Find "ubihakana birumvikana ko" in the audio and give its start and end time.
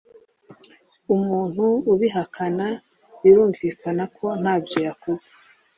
1.93-4.27